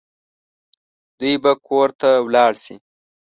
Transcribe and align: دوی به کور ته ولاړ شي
دوی 1.19 1.35
به 1.43 1.51
کور 1.67 1.89
ته 1.99 2.09
ولاړ 2.25 2.53
شي 2.63 2.75